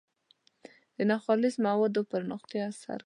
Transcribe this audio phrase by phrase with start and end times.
[1.09, 2.99] ناخالص مواد پر نقطې اثر کوي.